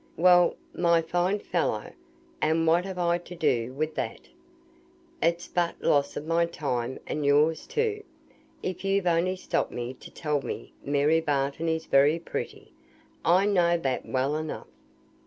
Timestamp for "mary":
10.83-11.21